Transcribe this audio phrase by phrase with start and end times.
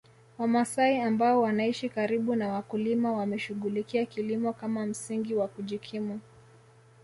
[0.37, 6.19] Wamasai ambao wanaishi karibu na wakulima wameshughulikia kilimo kama msingi wa kujikimu